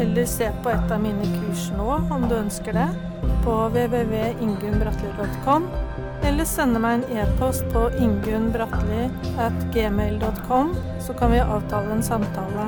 eller 0.00 0.24
se 0.26 0.52
på 0.62 0.70
et 0.72 0.92
av 0.92 1.02
mine 1.02 1.24
kurs 1.36 1.70
nå 1.76 1.88
om 2.14 2.28
du 2.28 2.34
ønsker 2.38 2.72
det, 2.72 2.88
på 3.44 3.68
www.ingunnbratli.com, 3.74 5.62
eller 6.24 6.44
sende 6.48 6.78
meg 6.80 6.92
en 6.98 7.04
e-post 7.20 7.64
på 7.74 7.82
ingunnbratli.gmail.com, 8.00 10.66
så 11.04 11.12
kan 11.18 11.30
vi 11.34 11.40
avtale 11.44 11.90
en 11.96 12.04
samtale. 12.04 12.64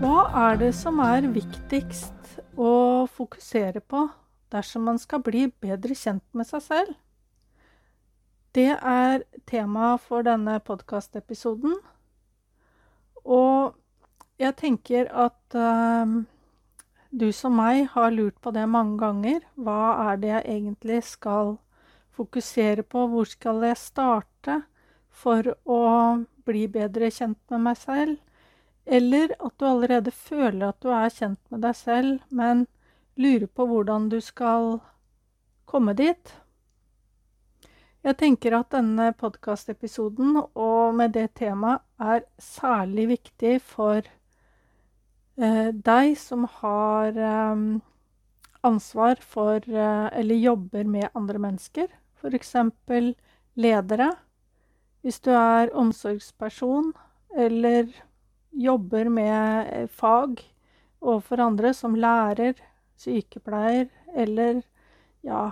Hva 0.00 0.18
er 0.48 0.54
det 0.60 0.72
som 0.76 1.00
er 1.04 1.32
viktigst 1.32 2.20
å 2.60 2.72
fokusere 3.08 3.80
på 3.80 4.08
dersom 4.52 4.82
man 4.88 4.98
skal 5.00 5.20
bli 5.24 5.52
bedre 5.62 5.94
kjent 5.96 6.24
med 6.36 6.46
seg 6.48 6.62
selv? 6.64 6.94
Det 8.56 8.72
er 8.74 9.22
temaet 9.46 10.00
for 10.02 10.22
denne 10.26 10.60
podkastepisoden. 10.66 11.76
Og 13.24 13.76
jeg 14.40 14.56
tenker 14.56 15.08
at 15.12 15.56
uh, 15.56 16.20
du 17.10 17.28
som 17.34 17.56
meg 17.58 17.88
har 17.94 18.12
lurt 18.14 18.38
på 18.40 18.52
det 18.54 18.66
mange 18.70 18.98
ganger. 19.00 19.44
Hva 19.58 20.10
er 20.10 20.20
det 20.22 20.32
jeg 20.32 20.46
egentlig 20.56 21.02
skal 21.08 21.56
fokusere 22.16 22.84
på? 22.86 23.06
Hvor 23.10 23.28
skal 23.28 23.64
jeg 23.66 23.80
starte 23.80 24.62
for 25.10 25.52
å 25.66 25.80
bli 26.46 26.66
bedre 26.70 27.10
kjent 27.12 27.40
med 27.50 27.66
meg 27.68 27.80
selv? 27.80 28.18
Eller 28.86 29.34
at 29.38 29.54
du 29.58 29.66
allerede 29.68 30.10
føler 30.10 30.70
at 30.70 30.80
du 30.82 30.88
er 30.94 31.12
kjent 31.12 31.40
med 31.52 31.62
deg 31.66 31.76
selv, 31.76 32.22
men 32.30 32.64
lurer 33.20 33.46
på 33.46 33.66
hvordan 33.68 34.08
du 34.10 34.20
skal 34.24 34.78
komme 35.68 35.94
dit. 35.98 36.32
Jeg 38.00 38.16
tenker 38.16 38.54
at 38.56 38.70
denne 38.72 39.10
podkastepisoden, 39.12 40.38
og 40.56 40.94
med 40.96 41.12
det 41.12 41.34
temaet, 41.36 41.84
er 42.00 42.24
særlig 42.40 43.10
viktig 43.10 43.58
for 43.60 44.00
eh, 45.36 45.68
deg 45.90 46.14
som 46.16 46.46
har 46.62 47.12
eh, 47.12 47.66
ansvar 48.64 49.20
for 49.20 49.60
eh, 49.68 50.08
eller 50.16 50.34
jobber 50.46 50.88
med 50.88 51.10
andre 51.12 51.44
mennesker. 51.44 51.92
F.eks. 52.16 52.54
ledere. 53.60 54.10
Hvis 55.04 55.20
du 55.20 55.30
er 55.36 55.72
omsorgsperson 55.76 56.92
eller 57.36 57.88
jobber 58.52 59.08
med 59.08 59.72
eh, 59.76 59.88
fag 59.88 60.40
overfor 61.00 61.40
andre 61.40 61.76
som 61.76 61.94
lærer, 61.94 62.56
sykepleier 62.96 63.88
eller 64.16 64.62
ja, 65.24 65.50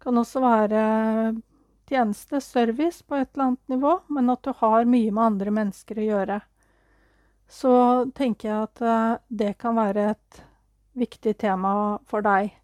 kan 0.00 0.18
også 0.20 0.40
være 0.40 0.84
tjeneste, 1.90 2.40
service, 2.40 3.02
på 3.02 3.18
et 3.18 3.28
eller 3.34 3.50
annet 3.50 3.68
nivå, 3.74 3.98
men 4.08 4.32
at 4.32 4.42
du 4.44 4.52
har 4.56 4.88
mye 4.88 5.12
med 5.12 5.24
andre 5.24 5.54
mennesker 5.54 6.00
å 6.00 6.08
gjøre, 6.08 6.40
så 7.50 7.74
tenker 8.16 8.48
jeg 8.48 8.68
at 8.68 8.82
uh, 8.84 9.22
det 9.28 9.54
kan 9.60 9.76
være 9.76 10.10
et 10.14 10.44
viktig 10.98 11.36
tema 11.38 11.74
for 12.08 12.24
deg. 12.24 12.54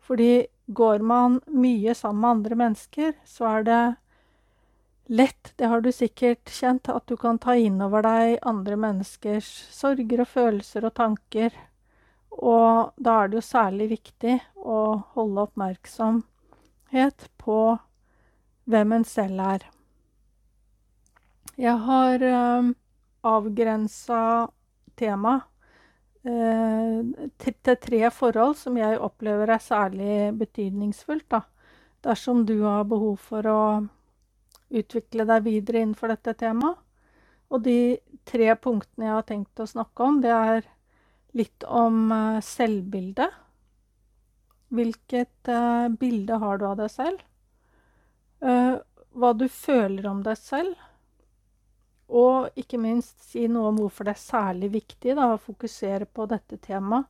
Fordi 0.00 0.46
går 0.66 1.02
man 1.06 1.40
mye 1.46 1.94
sammen 1.94 2.20
med 2.20 2.30
andre 2.30 2.60
mennesker, 2.62 3.12
så 3.24 3.48
er 3.56 3.66
det 3.66 3.82
lett, 5.10 5.52
det 5.56 5.66
har 5.66 5.82
du 5.82 5.90
sikkert 5.92 6.50
kjent, 6.50 6.88
at 6.88 7.06
du 7.10 7.16
kan 7.18 7.38
ta 7.42 7.56
inn 7.58 7.80
over 7.82 8.04
deg 8.06 8.38
andre 8.46 8.78
menneskers 8.78 9.48
sorger 9.74 10.22
og 10.22 10.30
følelser 10.30 10.86
og 10.86 10.94
tanker. 10.94 11.56
Og 12.30 12.92
da 12.96 13.16
er 13.22 13.30
det 13.30 13.40
jo 13.40 13.46
særlig 13.48 13.90
viktig 13.96 14.38
å 14.62 14.80
holde 15.16 15.48
oppmerksomhet 15.48 17.26
på 17.42 17.60
hvem 18.70 18.96
en 18.96 19.06
selv 19.08 19.42
er. 19.44 19.66
Jeg 21.60 21.76
har 21.84 22.22
eh, 22.24 22.70
avgrensa 23.26 24.20
tema 24.96 25.34
uh, 26.24 27.00
til, 27.40 27.56
tre 27.80 28.02
forhold 28.12 28.56
som 28.60 28.76
jeg 28.80 29.00
opplever 29.00 29.54
er 29.54 29.64
særlig 29.64 30.18
betydningsfullt. 30.40 31.26
Da. 31.32 31.42
Dersom 32.04 32.44
du 32.48 32.60
har 32.64 32.88
behov 32.88 33.18
for 33.20 33.48
å 33.48 33.62
utvikle 34.70 35.26
deg 35.28 35.44
videre 35.48 35.82
innenfor 35.82 36.12
dette 36.12 36.36
temaet. 36.40 36.78
Og 37.50 37.64
de 37.64 37.98
tre 38.28 38.52
punktene 38.62 39.08
jeg 39.08 39.16
har 39.16 39.26
tenkt 39.26 39.60
å 39.60 39.66
snakke 39.66 40.06
om, 40.06 40.20
det 40.22 40.30
er 40.30 40.68
litt 41.36 41.64
om 41.66 42.04
uh, 42.12 42.42
selvbildet. 42.44 43.34
Hvilket 44.70 45.50
uh, 45.50 45.90
bilde 45.90 46.38
har 46.38 46.60
du 46.60 46.68
av 46.70 46.78
deg 46.78 46.92
selv? 46.94 47.24
Uh, 48.44 48.78
hva 49.10 49.32
du 49.34 49.46
føler 49.50 50.06
om 50.10 50.22
deg 50.26 50.38
selv. 50.38 50.74
Og 52.10 52.50
ikke 52.58 52.80
minst 52.82 53.22
si 53.22 53.46
noe 53.46 53.70
om 53.70 53.78
hvorfor 53.84 54.08
det 54.08 54.16
er 54.16 54.22
særlig 54.22 54.72
viktig 54.74 55.14
da, 55.18 55.32
å 55.34 55.42
fokusere 55.42 56.08
på 56.10 56.26
dette 56.30 56.58
temaet 56.62 57.06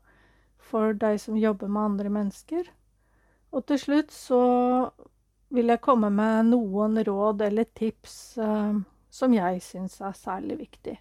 for 0.70 0.92
deg 0.94 1.16
som 1.22 1.38
jobber 1.40 1.70
med 1.72 1.92
andre 1.92 2.12
mennesker. 2.12 2.68
Og 3.50 3.64
til 3.66 3.80
slutt 3.80 4.12
så 4.14 4.40
vil 5.50 5.72
jeg 5.72 5.82
komme 5.82 6.12
med 6.14 6.52
noen 6.52 7.00
råd 7.06 7.42
eller 7.48 7.66
tips 7.74 8.16
uh, 8.38 8.76
som 9.10 9.32
jeg 9.34 9.62
syns 9.64 9.98
er 10.04 10.14
særlig 10.14 10.60
viktig. 10.60 11.00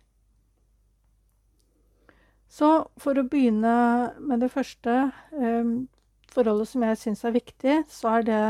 Så 2.49 2.69
for 2.97 3.19
å 3.19 3.27
begynne 3.29 3.75
med 4.17 4.41
det 4.41 4.49
første 4.49 5.11
um, 5.37 5.85
forholdet 6.33 6.71
som 6.71 6.85
jeg 6.87 6.97
syns 6.97 7.21
er 7.27 7.35
viktig, 7.35 7.75
så 7.93 8.15
er 8.17 8.25
det 8.25 8.43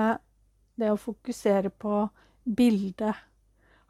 det 0.79 0.91
å 0.93 0.99
fokusere 0.99 1.71
på 1.83 2.07
bildet. 2.43 3.15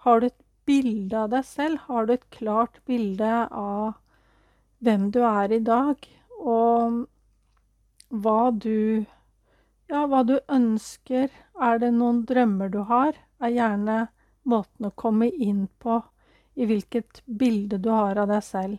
Har 0.05 0.19
du 0.19 0.27
et 0.29 0.41
bilde 0.69 1.23
av 1.23 1.31
deg 1.33 1.45
selv? 1.47 1.85
Har 1.87 2.05
du 2.05 2.13
et 2.15 2.27
klart 2.33 2.81
bilde 2.89 3.31
av 3.49 3.93
hvem 4.85 5.09
du 5.11 5.21
er 5.27 5.53
i 5.55 5.63
dag, 5.63 6.03
og 6.39 7.05
hva 8.09 8.51
du 8.51 9.05
Ja, 9.89 10.03
hva 10.05 10.19
du 10.21 10.35
ønsker. 10.53 11.31
Er 11.57 11.79
det 11.81 11.87
noen 11.95 12.19
drømmer 12.29 12.69
du 12.69 12.83
har? 12.85 13.15
Er 13.41 13.55
gjerne 13.55 13.95
måten 14.45 14.85
å 14.85 14.93
komme 14.93 15.31
inn 15.33 15.63
på 15.81 15.95
i 16.53 16.67
hvilket 16.69 17.23
bilde 17.25 17.79
du 17.81 17.89
har 17.89 18.19
av 18.21 18.29
deg 18.29 18.43
selv. 18.45 18.77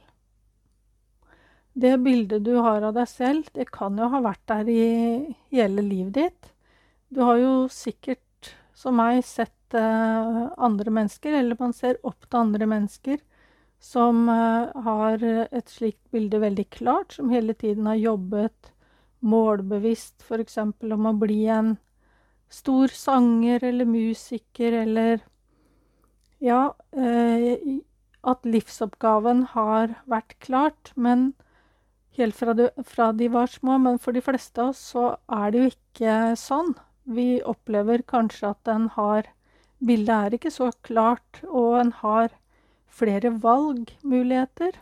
Det 1.72 1.97
bildet 2.03 2.44
du 2.44 2.56
har 2.59 2.82
av 2.82 2.94
deg 2.94 3.09
selv, 3.09 3.50
det 3.54 3.70
kan 3.72 3.99
jo 3.99 4.09
ha 4.12 4.20
vært 4.22 4.43
der 4.50 4.70
i 4.70 4.87
hele 5.54 5.82
livet 5.87 6.15
ditt. 6.19 6.50
Du 7.10 7.22
har 7.26 7.41
jo 7.41 7.54
sikkert, 7.75 8.53
som 8.75 8.97
meg, 9.00 9.25
sett 9.26 9.75
uh, 9.75 10.47
andre 10.62 10.93
mennesker, 10.94 11.34
eller 11.41 11.59
man 11.59 11.75
ser 11.76 11.98
opp 12.06 12.28
til 12.28 12.38
andre 12.44 12.69
mennesker 12.71 13.19
som 13.82 14.28
uh, 14.28 14.71
har 14.84 15.25
et 15.25 15.72
slikt 15.72 16.03
bilde 16.15 16.38
veldig 16.41 16.69
klart, 16.70 17.16
som 17.16 17.32
hele 17.34 17.56
tiden 17.59 17.88
har 17.91 17.99
jobbet 17.99 18.72
målbevisst 19.20 20.22
f.eks. 20.25 20.59
om 20.62 21.09
å 21.10 21.16
bli 21.19 21.43
en 21.53 21.75
stor 22.50 22.93
sanger 22.94 23.65
eller 23.72 23.88
musiker 23.88 24.81
eller 24.84 25.26
Ja, 26.41 26.72
uh, 26.97 27.81
at 28.22 28.47
livsoppgaven 28.49 29.43
har 29.54 29.97
vært 30.09 30.38
klart, 30.44 30.93
men 30.94 31.32
helt 32.16 32.37
fra 32.37 32.55
de, 32.56 32.69
fra 32.84 33.11
de 33.17 33.29
var 33.32 33.50
små. 33.50 33.79
Men 33.81 33.99
for 34.00 34.17
de 34.17 34.23
fleste 34.25 34.62
av 34.62 34.73
oss 34.73 34.82
så 34.93 35.05
er 35.29 35.52
det 35.52 35.61
jo 35.61 35.73
ikke 35.73 36.17
sånn. 36.40 36.75
Vi 37.10 37.40
opplever 37.42 38.04
kanskje 38.06 38.52
at 38.54 38.70
en 38.70 38.88
har 38.94 39.28
Bildet 39.80 40.12
er 40.12 40.34
ikke 40.36 40.50
så 40.52 40.68
klart, 40.84 41.40
og 41.48 41.78
en 41.80 41.90
har 42.02 42.34
flere 42.92 43.30
valgmuligheter. 43.40 44.76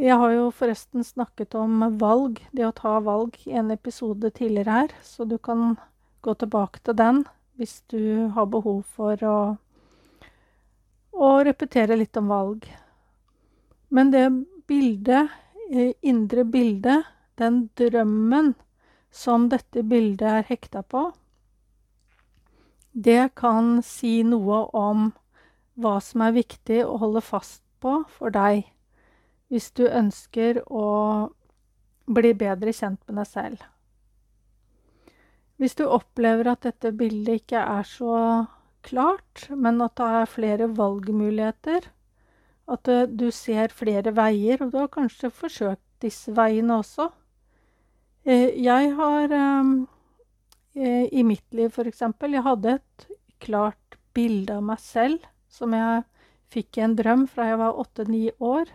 Jeg 0.00 0.16
har 0.20 0.34
jo 0.34 0.50
forresten 0.52 1.04
snakket 1.04 1.56
om 1.56 1.80
valg, 2.00 2.42
det 2.52 2.66
å 2.68 2.74
ta 2.76 2.98
valg, 3.04 3.38
i 3.48 3.56
en 3.56 3.72
episode 3.72 4.30
tidligere 4.36 4.76
her, 4.76 4.94
så 5.00 5.24
du 5.24 5.38
kan 5.40 5.78
gå 6.20 6.36
tilbake 6.36 6.84
til 6.84 6.98
den 7.00 7.24
hvis 7.60 7.80
du 7.92 8.28
har 8.36 8.48
behov 8.48 8.82
for 8.88 9.20
å, 9.24 9.38
å 11.12 11.30
repetere 11.44 11.96
litt 12.00 12.16
om 12.16 12.28
valg. 12.32 12.68
Men 13.88 14.12
det 14.12 14.26
bildet, 14.68 15.32
eh, 15.72 15.92
indre 16.00 16.44
bildet, 16.44 17.08
den 17.40 17.66
drømmen 17.76 18.54
som 19.10 19.48
dette 19.50 19.82
bildet 19.82 20.28
er 20.28 20.46
hekta 20.48 20.82
på, 20.82 21.10
det 22.92 23.34
kan 23.38 23.78
si 23.86 24.20
noe 24.26 24.64
om 24.76 25.10
hva 25.80 25.98
som 26.02 26.24
er 26.26 26.36
viktig 26.36 26.82
å 26.84 26.96
holde 27.02 27.22
fast 27.22 27.62
på 27.80 28.00
for 28.10 28.34
deg 28.34 28.64
hvis 29.50 29.70
du 29.74 29.84
ønsker 29.86 30.62
å 30.66 30.86
bli 32.10 32.32
bedre 32.38 32.74
kjent 32.74 33.00
med 33.06 33.20
deg 33.20 33.28
selv. 33.30 33.62
Hvis 35.60 35.76
du 35.78 35.84
opplever 35.86 36.52
at 36.52 36.64
dette 36.64 36.92
bildet 36.96 37.42
ikke 37.42 37.62
er 37.62 37.86
så 37.86 38.14
klart, 38.86 39.46
men 39.50 39.82
at 39.84 39.96
det 40.00 40.10
er 40.20 40.30
flere 40.30 40.68
valgmuligheter, 40.72 41.90
at 42.70 42.90
du 43.10 43.26
ser 43.34 43.74
flere 43.74 44.14
veier, 44.16 44.62
og 44.62 44.72
du 44.72 44.78
har 44.80 44.92
kanskje 44.94 45.32
forsøkt 45.34 45.82
disse 46.00 46.32
veiene 46.32 46.78
også. 46.80 47.10
Eh, 48.24 48.50
jeg 48.60 48.90
har 48.98 49.32
eh, 49.32 51.06
i 51.08 51.22
mitt 51.24 51.54
liv, 51.56 51.72
f.eks. 51.72 52.02
Jeg 52.04 52.44
hadde 52.44 52.74
et 52.76 53.06
klart 53.40 53.96
bilde 54.12 54.58
av 54.58 54.66
meg 54.66 54.80
selv 54.84 55.24
som 55.48 55.72
jeg 55.72 56.02
fikk 56.52 56.76
i 56.76 56.84
en 56.84 56.96
drøm 56.98 57.24
fra 57.30 57.46
jeg 57.48 57.60
var 57.62 57.78
åtte-ni 57.80 58.26
år. 58.44 58.68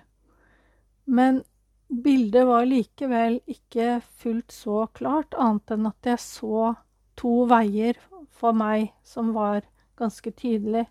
Men 1.05 1.43
bildet 1.87 2.47
var 2.49 2.65
likevel 2.65 3.37
ikke 3.45 3.99
fullt 4.17 4.55
så 4.55 4.87
klart, 4.97 5.37
annet 5.37 5.75
enn 5.75 5.91
at 5.91 6.09
jeg 6.09 6.23
så 6.23 6.71
to 7.19 7.43
veier 7.51 7.99
for 8.33 8.55
meg 8.57 8.89
som 9.05 9.29
var 9.35 9.61
ganske 9.99 10.31
tydelig. 10.33 10.87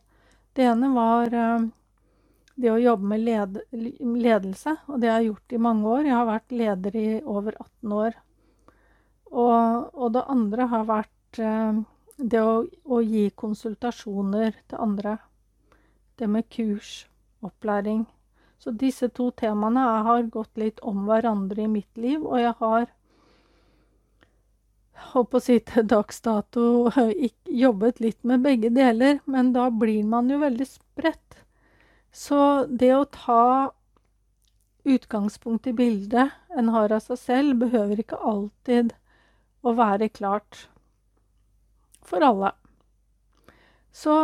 Det 0.54 0.68
ene 0.70 0.92
var 0.94 1.34
det 2.54 2.70
å 2.70 2.78
jobbe 2.78 3.10
med 3.10 3.24
led 3.26 3.58
ledelse, 3.74 4.76
og 4.86 5.02
det 5.02 5.10
har 5.10 5.18
jeg 5.18 5.32
gjort 5.32 5.56
i 5.56 5.62
mange 5.66 5.90
år. 5.96 6.06
Jeg 6.06 6.16
har 6.20 6.30
vært 6.30 6.54
leder 6.54 7.00
i 7.00 7.08
over 7.24 7.58
18 7.58 7.96
år. 7.98 8.20
Og, 9.34 9.90
og 9.98 10.14
det 10.14 10.22
andre 10.30 10.68
har 10.70 10.86
vært 10.86 11.40
eh, 11.42 11.82
det 12.16 12.40
å, 12.40 12.56
å, 12.86 13.00
gi 13.02 13.28
konsultasjoner 13.34 14.54
til 14.70 14.82
andre. 14.86 15.16
Det 16.18 16.28
med 16.30 16.46
kurs, 16.54 17.06
opplæring. 17.42 18.04
Så 18.62 18.72
disse 18.78 19.10
to 19.12 19.32
temaene 19.36 19.82
har 20.06 20.30
gått 20.32 20.54
litt 20.60 20.78
om 20.86 21.04
hverandre 21.08 21.66
i 21.66 21.70
mitt 21.70 21.98
liv, 21.98 22.22
og 22.22 22.38
jeg 22.40 22.54
har 22.60 22.86
holdt 25.10 25.30
på 25.32 25.40
å 25.40 25.42
si 25.42 25.58
til 25.66 25.86
dags 25.90 26.22
dato 26.24 26.88
jobbet 27.64 28.00
litt 28.00 28.20
med 28.22 28.46
begge 28.46 28.70
deler, 28.72 29.18
men 29.26 29.52
da 29.56 29.66
blir 29.74 30.06
man 30.06 30.30
jo 30.30 30.38
veldig 30.44 30.68
spredt. 30.70 31.40
Så 32.14 32.38
det 32.70 32.92
å 32.94 33.08
ta 33.10 33.74
utgangspunkt 34.84 35.66
i 35.66 35.74
bildet 35.74 36.30
en 36.54 36.68
har 36.70 36.92
av 36.94 37.02
seg 37.02 37.18
selv, 37.18 37.64
behøver 37.64 38.04
ikke 38.04 38.20
alltid 38.22 38.94
å 39.64 39.72
være 39.76 40.10
klart 40.12 40.66
for 42.04 42.24
alle. 42.24 42.52
Så 43.94 44.14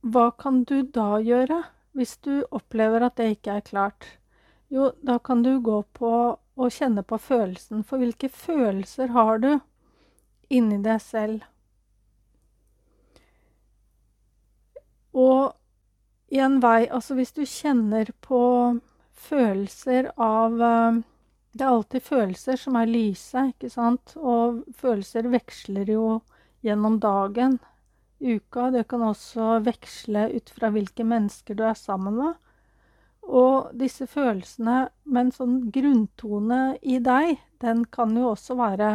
hva 0.00 0.30
kan 0.38 0.64
du 0.68 0.82
da 0.82 1.18
gjøre? 1.24 1.62
Hvis 1.96 2.16
du 2.22 2.44
opplever 2.54 3.02
at 3.02 3.16
det 3.18 3.32
ikke 3.34 3.58
er 3.58 3.66
klart, 3.66 4.06
jo, 4.70 4.92
da 5.02 5.18
kan 5.18 5.42
du 5.42 5.56
gå 5.60 5.80
på 5.96 6.12
og 6.60 6.72
kjenne 6.72 7.02
på 7.02 7.18
følelsen. 7.18 7.82
For 7.84 7.98
hvilke 7.98 8.28
følelser 8.28 9.10
har 9.16 9.40
du 9.42 9.50
inni 10.52 10.78
deg 10.84 11.00
selv? 11.02 11.46
Og 15.16 15.56
i 16.30 16.38
en 16.38 16.60
vei 16.62 16.86
Altså 16.86 17.16
hvis 17.18 17.32
du 17.34 17.42
kjenner 17.42 18.12
på 18.22 18.42
følelser 19.20 20.12
av 20.14 20.60
eh, 20.62 21.00
Det 21.50 21.64
er 21.66 21.72
alltid 21.72 22.04
følelser 22.06 22.58
som 22.60 22.76
er 22.78 22.90
lyse, 22.90 23.48
ikke 23.50 23.70
sant? 23.72 24.14
Og 24.16 24.62
følelser 24.78 25.26
veksler 25.32 25.90
jo 25.90 26.20
gjennom 26.62 27.00
dagen 27.02 27.58
uka. 28.20 28.68
Det 28.70 28.84
kan 28.90 29.02
også 29.02 29.58
veksle 29.66 30.28
ut 30.36 30.52
fra 30.54 30.70
hvilke 30.70 31.06
mennesker 31.06 31.58
du 31.58 31.64
er 31.66 31.78
sammen 31.78 32.20
med. 32.20 32.38
Og 33.26 33.70
disse 33.78 34.06
følelsene 34.10 34.88
med 35.04 35.20
en 35.26 35.34
sånn 35.34 35.58
grunntone 35.74 36.60
i 36.82 36.98
deg, 37.02 37.38
den 37.62 37.84
kan 37.92 38.14
jo 38.16 38.30
også 38.32 38.56
være 38.58 38.92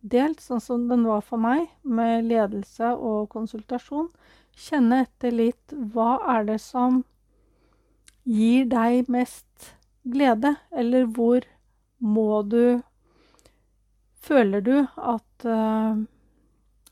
delt, 0.00 0.40
sånn 0.40 0.62
som 0.62 0.86
den 0.88 1.04
var 1.06 1.22
for 1.26 1.42
meg, 1.42 1.66
med 1.82 2.28
ledelse 2.30 2.94
og 2.94 3.28
konsultasjon. 3.34 4.08
Kjenne 4.58 5.02
etter 5.04 5.34
litt 5.34 5.74
hva 5.94 6.16
er 6.38 6.48
det 6.48 6.60
som 6.62 7.02
gir 8.28 8.66
deg 8.70 9.10
mest 9.10 9.74
glede, 10.08 10.56
eller 10.72 11.06
hvor 11.14 11.44
må 11.98 12.42
du 12.42 12.80
Føler 14.28 14.60
du 14.60 14.74
at 14.82 15.44
uh, 15.46 15.96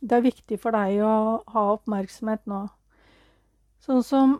det 0.00 0.16
er 0.16 0.24
viktig 0.24 0.58
for 0.62 0.76
deg 0.76 1.02
å 1.04 1.42
ha 1.52 1.64
oppmerksomhet 1.74 2.46
nå. 2.48 2.62
Sånn 3.82 4.04
som 4.06 4.36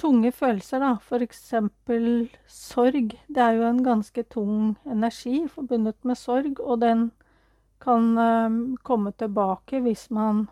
tunge 0.00 0.32
følelser, 0.34 0.82
da. 0.82 1.20
Eksempel 1.22 2.28
sorg. 2.50 3.14
Det 3.28 3.42
er 3.44 3.58
jo 3.58 3.66
en 3.68 3.82
ganske 3.86 4.24
tung 4.32 4.74
energi 4.84 5.44
forbundet 5.50 5.98
med 6.04 6.18
sorg, 6.18 6.60
og 6.60 6.82
den 6.84 7.10
kan 7.80 8.10
uh, 8.18 8.76
komme 8.86 9.14
tilbake 9.16 9.82
hvis 9.86 10.08
man 10.10 10.48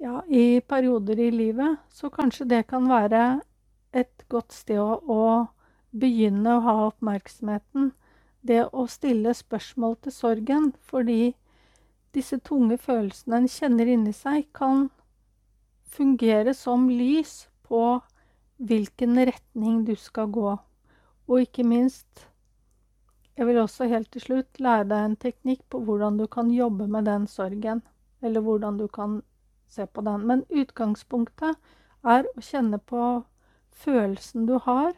Ja, 0.00 0.22
i 0.32 0.62
perioder 0.64 1.18
i 1.20 1.30
livet. 1.30 1.76
Så 1.92 2.08
kanskje 2.08 2.46
det 2.48 2.66
kan 2.70 2.86
være 2.88 3.42
et 3.92 4.22
godt 4.32 4.54
sted 4.56 4.80
å, 4.80 4.96
å 5.04 5.20
begynne 5.90 6.56
å 6.56 6.64
ha 6.64 6.74
oppmerksomheten. 6.88 7.92
Det 8.42 8.62
å 8.72 8.86
stille 8.88 9.34
spørsmål 9.36 9.96
til 10.04 10.14
sorgen, 10.14 10.70
fordi 10.80 11.34
disse 12.14 12.38
tunge 12.46 12.78
følelsene 12.80 13.42
en 13.42 13.50
kjenner 13.50 13.90
inni 13.92 14.14
seg, 14.16 14.46
kan 14.56 14.88
fungere 15.90 16.54
som 16.54 16.88
lys 16.88 17.48
på 17.66 18.00
hvilken 18.60 19.18
retning 19.28 19.84
du 19.84 19.94
skal 19.96 20.30
gå. 20.32 20.56
Og 21.28 21.46
ikke 21.46 21.66
minst 21.66 22.26
Jeg 23.38 23.46
vil 23.46 23.56
også 23.56 23.86
helt 23.88 24.10
til 24.12 24.20
slutt 24.20 24.58
lære 24.60 24.84
deg 24.90 25.04
en 25.04 25.14
teknikk 25.16 25.62
på 25.72 25.78
hvordan 25.86 26.18
du 26.18 26.26
kan 26.28 26.50
jobbe 26.52 26.84
med 26.90 27.06
den 27.08 27.24
sorgen. 27.26 27.80
Eller 28.20 28.42
hvordan 28.44 28.76
du 28.76 28.84
kan 28.86 29.22
se 29.68 29.86
på 29.86 30.02
den. 30.04 30.26
Men 30.26 30.42
utgangspunktet 30.50 31.56
er 32.04 32.28
å 32.28 32.44
kjenne 32.44 32.76
på 32.76 33.22
følelsen 33.70 34.44
du 34.44 34.58
har 34.66 34.92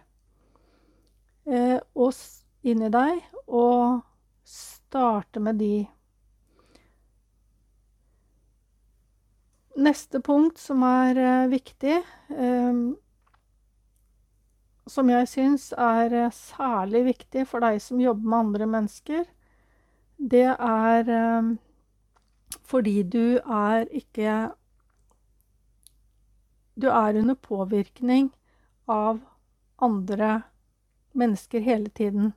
eh, 1.47 1.81
inni 2.63 2.89
deg, 2.93 3.23
og 3.47 4.03
starte 4.47 5.41
med 5.43 5.59
de. 5.59 5.87
Neste 9.83 10.21
punkt 10.21 10.61
som 10.61 10.83
er 10.85 11.19
uh, 11.19 11.51
viktig, 11.51 11.97
um, 12.37 12.83
som 14.87 15.09
jeg 15.11 15.31
syns 15.31 15.71
er 15.73 16.29
særlig 16.37 17.07
viktig 17.09 17.47
for 17.49 17.65
deg 17.65 17.81
som 17.81 18.03
jobber 18.03 18.29
med 18.29 18.39
andre 18.39 18.69
mennesker, 18.77 19.25
det 20.19 20.51
er 20.53 21.09
fordi 22.69 23.03
du 23.03 23.41
er 23.43 23.89
ikke 23.91 24.53
Du 26.79 26.87
er 26.89 27.19
under 27.19 27.35
påvirkning 27.35 28.31
av 28.89 29.19
andre 29.81 30.29
mennesker 30.29 30.52
hele 31.15 31.91
tiden. 31.91 32.33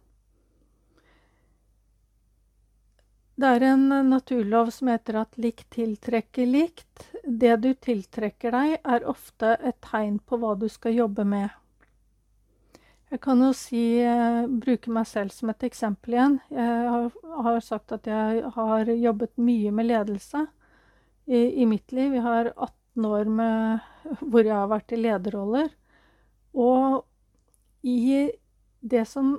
Det 3.35 3.47
er 3.47 3.63
en 3.67 3.89
naturlov 4.09 4.69
som 4.71 4.87
heter 4.87 5.17
at 5.19 5.37
likt 5.37 5.67
tiltrekker 5.75 6.47
likt. 6.47 7.09
Det 7.23 7.55
du 7.59 7.73
tiltrekker 7.73 8.55
deg, 8.55 8.77
er 8.79 9.07
ofte 9.11 9.57
et 9.59 9.75
tegn 9.83 10.21
på 10.23 10.39
hva 10.39 10.53
du 10.55 10.69
skal 10.71 10.95
jobbe 10.95 11.25
med. 11.27 11.49
Jeg 13.11 13.21
kan 13.21 13.41
jo 13.43 13.51
si, 13.53 13.99
eh, 13.99 14.47
bruke 14.47 14.91
meg 14.91 15.05
selv 15.07 15.31
som 15.31 15.49
et 15.49 15.63
eksempel 15.67 16.15
igjen. 16.15 16.39
Jeg 16.49 17.11
har 17.45 17.59
sagt 17.59 17.91
at 17.91 18.07
jeg 18.07 18.43
har 18.55 18.85
jobbet 18.85 19.37
mye 19.37 19.71
med 19.71 19.85
ledelse 19.91 20.47
i, 21.27 21.61
i, 21.61 21.65
mitt 21.65 21.91
liv. 21.91 22.13
Jeg 22.13 22.23
har 22.23 22.53
18 22.55 23.05
år 23.05 23.25
med, 23.25 23.79
hvor 24.19 24.43
jeg 24.43 24.55
har 24.55 24.71
vært 24.71 24.95
i 24.95 25.01
lederroller. 25.01 25.69
Og 26.55 27.03
i 27.83 28.31
det 28.85 29.05
som 29.09 29.35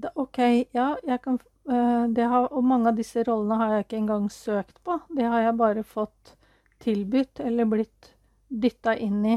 det, 0.00 0.10
OK, 0.16 0.38
ja, 0.72 0.94
jeg 1.04 1.20
kan 1.24 1.40
Eh, 1.68 2.28
har, 2.28 2.48
og 2.52 2.64
mange 2.64 2.88
av 2.90 2.96
disse 2.98 3.22
rollene 3.26 3.58
har 3.60 3.74
jeg 3.74 3.84
ikke 3.84 3.98
engang 4.00 4.30
søkt 4.32 4.80
på. 4.84 4.96
Det 5.14 5.26
har 5.28 5.44
jeg 5.44 5.58
bare 5.58 5.84
fått 5.84 6.36
tilbudt 6.80 7.42
eller 7.44 7.68
blitt 7.68 8.14
dytta 8.48 8.96
inn 8.96 9.24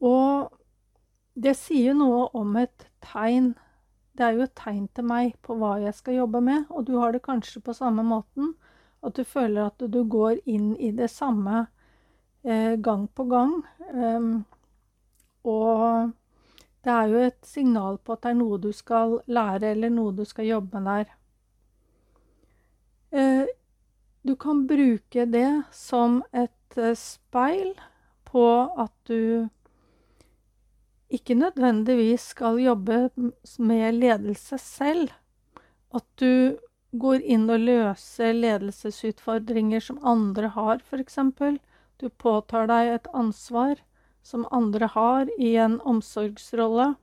Og 0.00 0.48
det 1.34 1.54
sier 1.60 1.92
jo 1.92 1.98
noe 2.00 2.22
om 2.34 2.56
et 2.58 2.88
tegn. 3.04 3.52
Det 4.16 4.24
er 4.26 4.38
jo 4.38 4.46
et 4.48 4.56
tegn 4.58 4.88
til 4.96 5.06
meg 5.06 5.36
på 5.44 5.54
hva 5.60 5.76
jeg 5.82 5.94
skal 5.94 6.22
jobbe 6.22 6.40
med, 6.44 6.64
og 6.70 6.88
du 6.88 6.96
har 6.98 7.12
det 7.12 7.22
kanskje 7.22 7.62
på 7.62 7.76
samme 7.76 8.02
måten. 8.02 8.54
At 9.04 9.14
du 9.16 9.22
føler 9.24 9.68
at 9.68 9.80
du 9.80 10.02
går 10.04 10.40
inn 10.50 10.74
i 10.76 10.90
det 10.96 11.08
samme 11.12 11.68
eh, 12.42 12.74
gang 12.76 13.06
på 13.14 13.24
gang. 13.30 13.60
Um, 13.94 14.32
og 15.44 16.10
det 16.84 16.92
er 16.92 17.12
jo 17.12 17.22
et 17.28 17.40
signal 17.44 17.98
på 17.98 18.14
at 18.14 18.22
det 18.24 18.32
er 18.32 18.38
noe 18.40 18.58
du 18.60 18.70
skal 18.72 19.18
lære, 19.28 19.74
eller 19.74 19.92
noe 19.92 20.14
du 20.16 20.24
skal 20.28 20.48
jobbe 20.48 20.80
med 20.80 20.88
der. 20.90 21.16
Eh, 23.10 23.46
du 24.22 24.36
kan 24.36 24.66
bruke 24.68 25.26
det 25.26 25.62
som 25.74 26.22
et 26.32 26.76
eh, 26.78 26.96
speil 26.96 27.74
på 28.24 28.46
at 28.78 28.92
du 29.10 29.48
ikke 31.10 31.34
nødvendigvis 31.34 32.30
skal 32.34 32.60
jobbe 32.62 33.10
med 33.58 33.92
ledelse 33.98 34.58
selv. 34.58 35.10
At 35.94 36.06
du 36.22 36.56
går 36.92 37.24
inn 37.26 37.50
og 37.50 37.64
løser 37.66 38.32
ledelsesutfordringer 38.36 39.82
som 39.82 39.98
andre 40.06 40.52
har, 40.54 40.78
f.eks. 40.86 41.18
Du 41.98 42.08
påtar 42.08 42.70
deg 42.70 42.94
et 42.94 43.10
ansvar 43.12 43.82
som 44.22 44.46
andre 44.50 44.86
har 44.86 45.30
i 45.38 45.54
en 45.56 45.80
omsorgsrolle. 45.80 46.94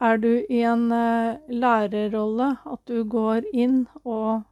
Er 0.00 0.16
du 0.22 0.30
i 0.48 0.62
en 0.62 0.92
uh, 0.92 1.38
lærerrolle, 1.48 2.56
at 2.64 2.80
du 2.86 3.02
går 3.04 3.48
inn 3.52 3.86
og 4.04 4.44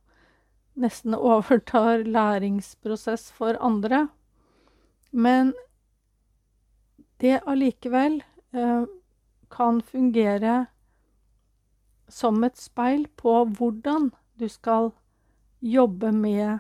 nesten 0.75 1.15
overtar 1.35 2.05
læringsprosess 2.05 3.31
for 3.33 3.59
andre. 3.61 4.09
Men 5.13 5.55
det 7.21 7.41
allikevel 7.47 8.23
uh, 8.53 8.85
kan 9.51 9.81
fungere 9.83 10.67
som 12.09 12.45
et 12.45 12.59
speil 12.59 13.07
på 13.17 13.45
hvordan 13.59 14.11
du 14.39 14.49
skal 14.49 14.93
jobbe 15.61 16.13
med 16.13 16.59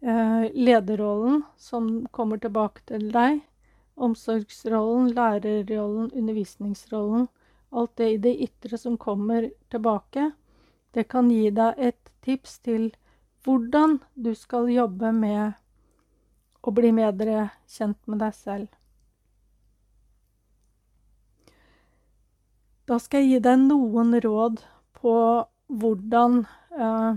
eh, 0.00 0.44
lederrollen 0.54 1.42
som 1.56 2.06
kommer 2.10 2.40
tilbake 2.40 2.84
til 2.88 3.10
deg, 3.12 3.42
omsorgsrollen, 3.96 5.12
lærerrollen, 5.14 6.10
undervisningsrollen. 6.12 7.28
Alt 7.70 7.96
det 7.96 8.10
i 8.12 8.20
det 8.22 8.34
ytre 8.46 8.78
som 8.78 8.98
kommer 8.98 9.50
tilbake, 9.70 10.30
det 10.94 11.08
kan 11.10 11.30
gi 11.30 11.50
deg 11.50 11.74
et 11.78 12.12
tips 12.22 12.58
til 12.62 12.92
hvordan 13.44 13.98
du 14.14 14.32
skal 14.38 14.70
jobbe 14.70 15.10
med 15.12 15.58
å 16.64 16.72
bli 16.72 16.92
bedre 16.96 17.50
kjent 17.68 17.98
med 18.06 18.22
deg 18.22 18.36
selv. 18.38 18.68
Da 22.88 22.98
skal 23.00 23.24
jeg 23.24 23.30
gi 23.30 23.44
deg 23.48 23.60
noen 23.64 24.14
råd 24.20 24.62
på 25.00 25.14
hvordan 25.72 26.42
eh, 26.78 27.12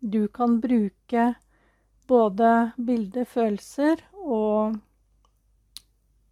du 0.00 0.22
kan 0.32 0.60
bruke 0.62 1.32
både 2.10 2.52
bilde, 2.78 3.24
følelser 3.26 4.02
og 4.22 4.78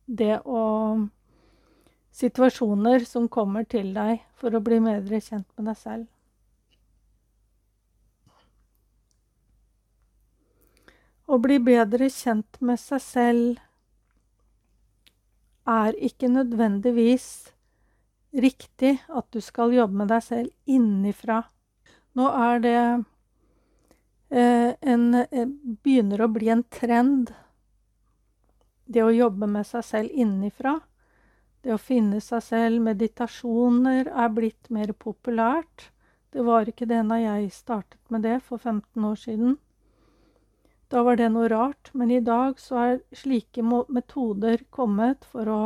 det 0.08 0.40
å 0.44 0.64
Situasjoner 2.18 3.04
som 3.06 3.28
kommer 3.30 3.62
til 3.68 3.92
deg 3.94 4.24
for 4.40 4.50
å 4.56 4.60
bli 4.64 4.80
bedre 4.82 5.20
kjent 5.22 5.46
med 5.54 5.68
deg 5.68 5.76
selv. 5.78 6.06
Å 11.28 11.38
bli 11.44 11.60
bedre 11.62 12.08
kjent 12.10 12.58
med 12.64 12.80
seg 12.80 13.04
selv 13.04 13.60
er 15.68 15.98
ikke 16.08 16.30
nødvendigvis 16.32 17.28
riktig 18.32 18.96
at 19.08 19.28
du 19.30 19.38
skal 19.44 19.76
jobbe 19.76 20.00
med 20.00 20.10
deg 20.10 20.24
selv 20.24 20.74
innifra. 20.78 21.42
Nå 22.16 22.30
er 22.32 22.64
det 22.64 22.78
eh, 24.32 24.72
en 24.80 25.04
eh, 25.20 25.52
Begynner 25.84 26.24
å 26.24 26.32
bli 26.32 26.48
en 26.52 26.64
trend, 26.72 27.30
det 28.88 29.04
å 29.04 29.12
jobbe 29.12 29.49
med 29.50 29.66
seg 29.68 29.85
selv 29.85 30.16
innifra. 30.16 30.78
Det 31.62 31.75
å 31.75 31.80
finne 31.80 32.21
seg 32.25 32.42
selv. 32.45 32.83
Meditasjoner 32.87 34.09
er 34.09 34.35
blitt 34.35 34.71
mer 34.73 34.95
populært. 34.97 35.90
Det 36.33 36.45
var 36.45 36.68
ikke 36.68 36.88
det 36.88 37.02
da 37.09 37.18
jeg 37.21 37.52
startet 37.52 38.12
med 38.12 38.25
det 38.25 38.38
for 38.45 38.61
15 38.61 39.04
år 39.04 39.18
siden. 39.21 39.57
Da 40.88 41.02
var 41.04 41.18
det 41.21 41.28
noe 41.35 41.49
rart, 41.52 41.90
men 41.92 42.11
i 42.12 42.23
dag 42.25 42.61
så 42.61 42.80
er 42.80 43.00
slike 43.16 43.61
metoder 43.92 44.62
kommet 44.73 45.26
for 45.28 45.50
å 45.52 45.62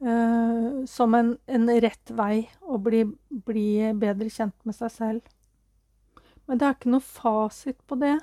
uh, 0.00 0.84
som 0.88 1.16
en, 1.18 1.34
en, 1.44 1.68
rett 1.68 2.12
vei 2.16 2.46
å 2.62 2.78
bli, 2.80 3.04
bli, 3.28 3.92
bedre 4.00 4.30
kjent 4.32 4.56
med 4.64 4.76
seg 4.78 4.92
selv. 4.94 5.20
Men 6.48 6.60
det 6.60 6.68
er 6.68 6.78
ikke 6.78 6.94
noe 6.94 7.04
fasit 7.04 7.80
på 7.88 8.00
det. 8.00 8.16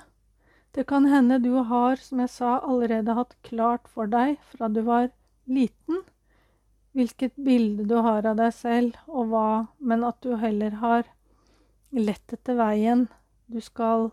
Det 0.72 0.84
kan 0.88 1.04
hende 1.04 1.38
du 1.38 1.52
har, 1.68 1.96
som 2.00 2.20
jeg 2.22 2.30
sa, 2.32 2.58
allerede 2.64 3.16
hatt 3.16 3.34
klart 3.44 3.88
for 3.92 4.08
deg 4.08 4.38
fra 4.54 4.70
du 4.72 4.80
var 4.86 5.10
liten, 5.44 6.00
hvilket 6.96 7.36
bilde 7.36 7.84
du 7.88 7.98
har 8.04 8.24
av 8.28 8.38
deg 8.40 8.54
selv, 8.56 8.96
og 9.08 9.28
hva, 9.32 9.48
men 9.78 10.04
at 10.08 10.20
du 10.24 10.36
heller 10.40 10.78
har 10.80 11.04
lett 11.92 12.32
etter 12.32 12.56
veien 12.56 13.06
du 13.52 13.60
skal 13.60 14.08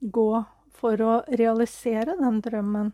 gå 0.00 0.30
for 0.74 1.02
å 1.02 1.20
realisere 1.30 2.18
den 2.18 2.40
drømmen. 2.42 2.90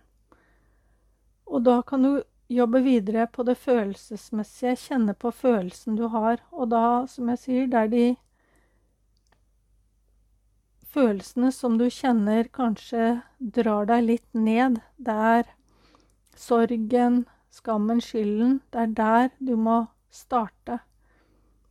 Og 1.48 1.64
da 1.64 1.80
kan 1.88 2.04
du 2.04 2.12
jobbe 2.52 2.82
videre 2.84 3.26
på 3.32 3.44
det 3.48 3.56
følelsesmessige, 3.60 4.76
kjenne 4.76 5.14
på 5.16 5.32
følelsen 5.32 5.96
du 5.96 6.06
har. 6.12 6.44
Og 6.52 6.68
da, 6.72 7.04
som 7.08 7.32
jeg 7.32 7.40
sier, 7.40 7.66
det 7.72 7.80
er 7.80 7.92
de 7.92 8.06
følelsene 10.92 11.50
som 11.54 11.78
du 11.80 11.88
kjenner 11.90 12.48
kanskje 12.52 13.22
drar 13.38 13.88
deg 13.90 14.06
litt 14.10 14.28
ned. 14.36 14.80
Det 14.96 15.16
er 15.34 15.50
sorgen, 16.36 17.24
skammen, 17.52 18.00
skylden. 18.04 18.60
Det 18.70 18.86
er 18.86 18.96
der 18.98 19.30
du 19.38 19.54
må 19.56 19.78
starte. 20.12 20.80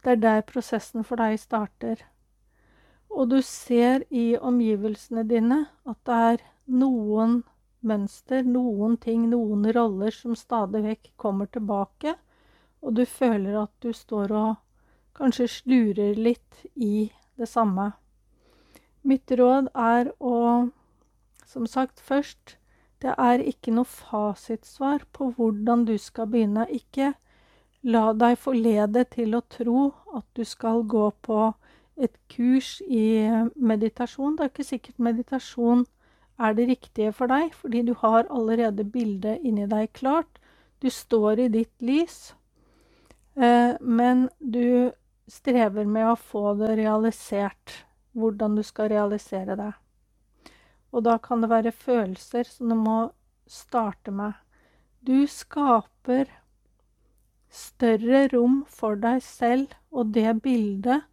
Det 0.02 0.16
er 0.16 0.24
der 0.24 0.42
prosessen 0.48 1.06
for 1.06 1.22
deg 1.22 1.38
starter. 1.40 2.02
Og 3.12 3.30
du 3.30 3.42
ser 3.46 4.06
i 4.10 4.34
omgivelsene 4.40 5.26
dine 5.28 5.66
at 5.86 6.00
det 6.08 6.20
er 6.32 6.44
noen 6.72 7.42
mønster, 7.82 8.46
noen 8.46 8.98
ting, 9.02 9.28
noen 9.30 9.66
roller 9.76 10.14
som 10.16 10.38
stadig 10.38 10.84
vekk 10.86 11.12
kommer 11.20 11.50
tilbake, 11.52 12.16
og 12.82 12.96
du 12.98 13.04
føler 13.06 13.58
at 13.64 13.74
du 13.84 13.92
står 13.94 14.34
og 14.38 14.52
kanskje 15.18 15.50
slurer 15.50 16.16
litt 16.18 16.64
i 16.76 17.12
det 17.38 17.50
samme. 17.50 17.92
Mitt 19.04 19.32
råd 19.32 19.72
er 19.76 20.14
å 20.20 20.70
Som 21.46 21.66
sagt, 21.68 22.00
først 22.00 22.58
Det 23.02 23.16
er 23.18 23.42
ikke 23.42 23.74
noe 23.74 23.90
fasitsvar 23.90 25.08
på 25.12 25.32
hvordan 25.36 25.86
du 25.86 25.98
skal 25.98 26.28
begynne. 26.30 26.68
Ikke 26.70 27.16
la 27.82 28.12
deg 28.14 28.38
forlede 28.38 29.04
til 29.10 29.34
å 29.34 29.42
tro 29.42 29.88
at 30.14 30.26
du 30.38 30.44
skal 30.46 30.84
gå 30.86 31.08
på 31.26 31.40
et 31.98 32.14
kurs 32.30 32.78
i 32.86 33.26
meditasjon. 33.56 34.38
Det 34.38 34.46
er 34.46 34.54
ikke 34.54 34.68
sikkert 34.68 35.02
meditasjon 35.02 35.84
er 36.42 36.54
det 36.58 36.68
riktige 36.70 37.14
for 37.14 37.30
deg, 37.32 37.54
fordi 37.54 37.84
du 37.90 37.94
har 38.02 38.30
allerede 38.30 38.86
bildet 38.86 39.42
inni 39.46 39.68
deg 39.70 39.92
klart. 39.98 40.40
Du 40.82 40.90
står 40.90 41.46
i 41.46 41.50
ditt 41.54 41.74
lys, 41.86 42.34
eh, 43.36 43.78
men 43.82 44.30
du 44.40 44.92
strever 45.30 45.86
med 45.86 46.10
å 46.10 46.18
få 46.18 46.56
det 46.60 46.76
realisert, 46.80 47.86
hvordan 48.14 48.56
du 48.58 48.64
skal 48.64 48.92
realisere 48.92 49.56
det. 49.60 49.72
Og 50.92 51.06
da 51.08 51.18
kan 51.24 51.42
det 51.44 51.52
være 51.52 51.72
følelser 51.72 52.48
som 52.48 52.72
du 52.72 52.76
må 52.76 52.98
starte 53.48 54.12
med. 54.12 54.34
Du 55.02 55.28
skaper 55.28 56.30
større 57.52 58.28
rom 58.32 58.62
for 58.68 59.00
deg 59.00 59.22
selv 59.24 59.72
og 59.92 60.14
det 60.16 60.42
bildet 60.44 61.08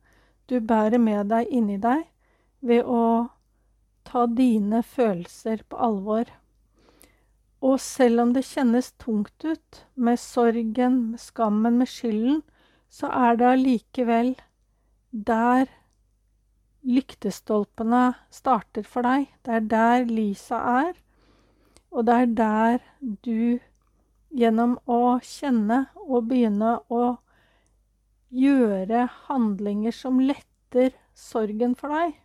du 0.49 0.61
bærer 0.65 0.99
med 1.03 1.29
deg 1.29 1.51
inni 1.53 1.77
deg, 1.83 2.07
ved 2.65 2.87
å 2.89 3.29
ta 4.09 4.25
dine 4.27 4.81
følelser 4.83 5.63
på 5.69 5.77
alvor. 5.89 6.31
Og 7.61 7.77
selv 7.83 8.23
om 8.23 8.33
det 8.33 8.47
kjennes 8.49 8.93
tungt 9.03 9.45
ut, 9.45 9.83
med 9.95 10.19
sorgen, 10.23 11.01
med 11.13 11.21
skammen, 11.21 11.77
med 11.79 11.91
skylden, 11.91 12.41
så 12.89 13.11
er 13.13 13.37
det 13.37 13.51
allikevel 13.53 14.33
der 15.11 15.69
lyktestolpene 16.89 18.15
starter 18.33 18.87
for 18.89 19.05
deg. 19.05 19.29
Det 19.45 19.55
er 19.59 19.67
der 19.71 20.07
lysa 20.09 20.61
er, 20.83 20.93
og 21.93 22.07
det 22.09 22.15
er 22.23 22.35
der 22.41 22.79
du 23.25 23.59
gjennom 24.35 24.77
å 24.89 25.19
kjenne 25.25 25.87
og 26.05 26.29
begynne 26.31 26.79
å 26.93 27.19
gjøre 28.35 29.07
handlinger 29.29 29.95
som 29.97 30.21
letter 30.21 30.93
sorgen 31.17 31.75
for 31.79 31.95
deg, 31.95 32.17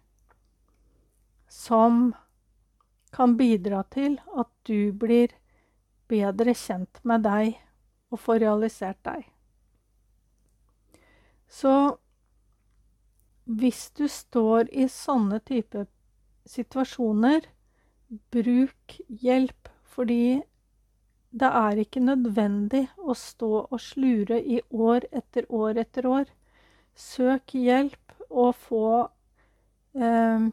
som 1.47 2.11
kan 3.13 3.37
bidra 3.39 3.83
til 3.93 4.17
at 4.35 4.49
du 4.67 4.91
blir 4.91 5.31
bedre 6.11 6.55
kjent 6.57 6.99
med 7.07 7.23
deg 7.23 7.53
og 8.11 8.19
får 8.21 8.43
realisert 8.43 8.99
deg. 9.05 9.23
Så 11.47 11.73
hvis 13.45 13.89
du 13.97 14.07
står 14.07 14.69
i 14.71 14.87
sånne 14.91 15.39
type 15.43 15.85
situasjoner, 16.47 17.45
bruk 18.31 18.97
hjelp, 19.07 19.69
fordi 19.83 20.41
det 21.33 21.49
er 21.49 21.81
ikke 21.81 22.03
nødvendig 22.03 22.85
å 23.01 23.15
stå 23.17 23.51
og 23.63 23.79
slure 23.81 24.37
i 24.39 24.61
år 24.69 25.07
etter 25.11 25.47
år 25.49 25.79
etter 25.81 26.07
år. 26.07 26.27
Søk 26.93 27.55
hjelp 27.57 28.13
og 28.29 28.53
få 28.67 28.89
eh, 29.97 30.45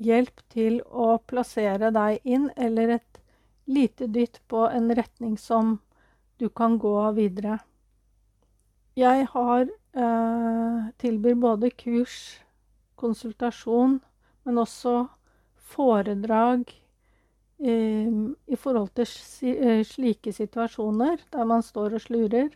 hjelp 0.00 0.40
til 0.52 0.80
å 0.88 1.18
plassere 1.28 1.92
deg 1.92 2.24
inn, 2.24 2.48
eller 2.56 2.96
et 2.96 3.20
lite 3.70 4.08
dytt 4.08 4.40
på 4.48 4.64
en 4.70 4.88
retning 4.96 5.36
som 5.38 5.78
du 6.40 6.48
kan 6.48 6.78
gå 6.80 6.96
videre. 7.12 7.60
Jeg 8.96 9.28
har 9.34 9.68
tilbyr 9.90 11.34
både 11.34 11.70
kurs, 11.74 12.38
konsultasjon, 13.00 13.98
men 14.44 14.60
også 14.60 15.08
foredrag 15.70 16.70
eh, 17.62 18.10
i 18.46 18.58
forhold 18.58 18.92
til 18.98 19.08
eh, 19.50 19.82
slike 19.86 20.34
situasjoner 20.34 21.22
der 21.32 21.48
man 21.48 21.64
står 21.64 21.96
og 21.98 22.04
slurer 22.06 22.50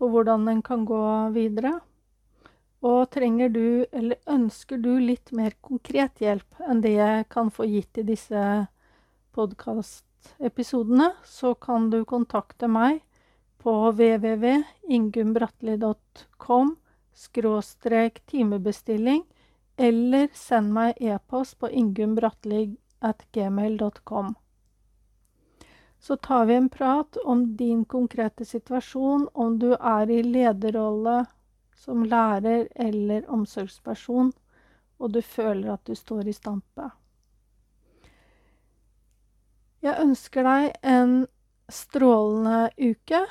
på 0.00 0.08
hvordan 0.08 0.48
en 0.48 0.62
kan 0.64 0.86
gå 0.88 1.04
videre. 1.36 1.78
Og 2.80 3.10
trenger 3.12 3.50
du, 3.52 3.84
eller 3.92 4.16
ønsker 4.32 4.80
du, 4.80 4.94
litt 4.96 5.34
mer 5.36 5.52
konkret 5.60 6.22
hjelp 6.24 6.62
enn 6.64 6.80
det 6.80 6.94
jeg 6.94 7.26
kan 7.28 7.50
få 7.52 7.66
gitt 7.68 8.00
i 8.00 8.06
disse 8.08 8.44
podkastepisodene, 9.36 11.10
så 11.28 11.52
kan 11.60 11.90
du 11.92 12.00
kontakte 12.08 12.70
meg 12.72 13.02
på 13.62 13.92
www.ingunnbratli.com 13.92 16.76
timebestilling, 18.26 19.24
eller 19.76 20.28
send 20.34 20.72
meg 20.72 20.94
e-post 21.00 21.58
på 21.58 21.68
ingunnbratli.gmail.com. 21.68 24.34
Så 25.98 26.16
tar 26.16 26.46
vi 26.46 26.54
en 26.54 26.68
prat 26.68 27.16
om 27.24 27.56
din 27.56 27.84
konkrete 27.84 28.44
situasjon, 28.44 29.28
om 29.34 29.58
du 29.58 29.74
er 29.74 30.10
i 30.10 30.22
lederrolle 30.22 31.24
som 31.76 32.04
lærer 32.04 32.68
eller 32.74 33.30
omsorgsperson, 33.30 34.32
og 34.98 35.12
du 35.12 35.22
føler 35.22 35.72
at 35.72 35.84
du 35.84 35.94
står 35.94 36.28
i 36.28 36.32
stampe. 36.32 36.90
Jeg 39.80 40.00
ønsker 40.00 40.42
deg 40.44 40.72
en 40.84 41.26
strålende 41.72 42.70
uke, 42.76 43.26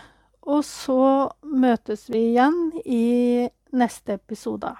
og 0.49 0.63
så 0.65 1.29
møtes 1.45 2.07
vi 2.09 2.31
igjen 2.31 2.57
i 2.85 3.47
neste 3.77 4.17
episode. 4.17 4.73